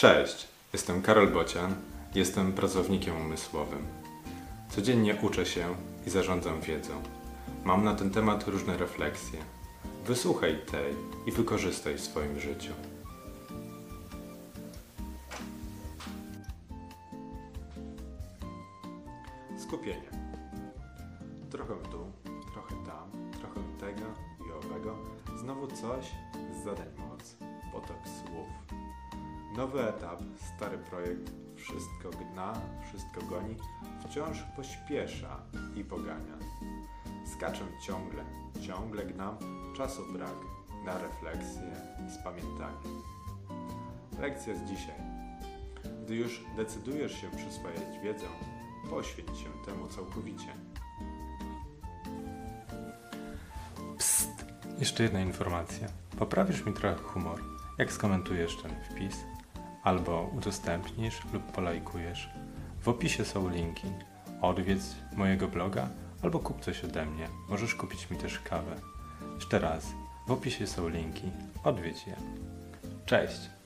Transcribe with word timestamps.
Cześć, 0.00 0.48
jestem 0.72 1.02
Karol 1.02 1.28
Bocian, 1.28 1.74
jestem 2.14 2.52
pracownikiem 2.52 3.16
umysłowym. 3.16 3.86
Codziennie 4.68 5.16
uczę 5.22 5.46
się 5.46 5.74
i 6.06 6.10
zarządzam 6.10 6.60
wiedzą. 6.60 7.02
Mam 7.64 7.84
na 7.84 7.94
ten 7.94 8.10
temat 8.10 8.48
różne 8.48 8.76
refleksje. 8.76 9.38
Wysłuchaj 10.06 10.60
tej 10.70 10.94
i 11.26 11.32
wykorzystaj 11.32 11.94
w 11.94 12.00
swoim 12.00 12.40
życiu. 12.40 12.72
Skupienie. 19.58 20.10
Trochę 21.50 21.74
tu, 21.74 22.12
trochę 22.52 22.74
tam, 22.86 23.30
trochę 23.32 23.60
tego 23.80 24.06
i 24.48 24.66
owego. 24.66 24.96
Znowu 25.40 25.66
coś 25.66 26.06
zadań 26.64 26.88
moc. 26.98 27.36
Potok 27.72 27.98
słów. 28.04 28.79
Nowy 29.56 29.88
etap, 29.88 30.20
stary 30.56 30.78
projekt, 30.78 31.30
wszystko 31.56 32.10
gna, 32.10 32.52
wszystko 32.88 33.22
goni, 33.22 33.56
wciąż 34.08 34.42
pośpiesza 34.56 35.40
i 35.76 35.84
pogania. 35.84 36.38
Skaczę 37.32 37.64
ciągle, 37.82 38.24
ciągle 38.60 39.04
gnam, 39.04 39.36
czasu 39.76 40.12
brak 40.12 40.34
na 40.84 40.98
refleksję 40.98 41.72
i 42.08 42.20
spamiętanie. 42.20 43.00
Lekcja 44.20 44.54
z 44.54 44.62
dzisiaj. 44.62 44.94
Gdy 46.04 46.16
już 46.16 46.44
decydujesz 46.56 47.20
się 47.20 47.30
przyswajać 47.30 47.98
wiedzę, 48.02 48.26
poświęć 48.90 49.38
się 49.38 49.48
temu 49.66 49.88
całkowicie. 49.88 50.52
Psst! 53.98 54.44
Jeszcze 54.78 55.02
jedna 55.02 55.20
informacja. 55.20 55.88
Poprawisz 56.18 56.66
mi 56.66 56.72
trochę 56.72 57.02
humor, 57.02 57.40
jak 57.78 57.92
skomentujesz 57.92 58.56
ten 58.56 58.72
wpis, 58.90 59.16
albo 59.82 60.30
udostępnisz 60.36 61.20
lub 61.32 61.42
polajkujesz. 61.52 62.30
W 62.80 62.88
opisie 62.88 63.24
są 63.24 63.48
linki. 63.48 63.88
Odwiedź 64.42 64.80
mojego 65.16 65.48
bloga 65.48 65.88
albo 66.22 66.38
kup 66.38 66.60
coś 66.60 66.84
ode 66.84 67.06
mnie. 67.06 67.28
Możesz 67.48 67.74
kupić 67.74 68.10
mi 68.10 68.16
też 68.16 68.38
kawę. 68.38 68.76
Jeszcze 69.34 69.58
raz, 69.58 69.86
w 70.26 70.30
opisie 70.30 70.66
są 70.66 70.88
linki. 70.88 71.30
Odwiedź 71.64 72.06
je. 72.06 72.16
Cześć! 73.06 73.59